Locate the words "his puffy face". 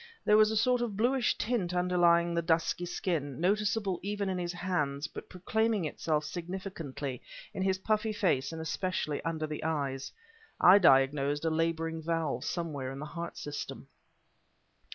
7.61-8.51